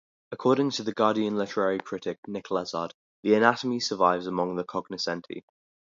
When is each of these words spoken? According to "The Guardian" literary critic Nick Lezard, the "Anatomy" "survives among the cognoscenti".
According 0.31 0.71
to 0.71 0.83
"The 0.83 0.93
Guardian" 0.93 1.37
literary 1.37 1.77
critic 1.77 2.17
Nick 2.25 2.45
Lezard, 2.49 2.93
the 3.21 3.35
"Anatomy" 3.35 3.79
"survives 3.79 4.25
among 4.25 4.55
the 4.55 4.63
cognoscenti". 4.63 5.45